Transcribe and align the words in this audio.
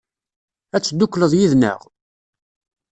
Ad 0.75 0.81
teddukleḍ 0.83 1.31
yid-neɣ? 1.39 1.79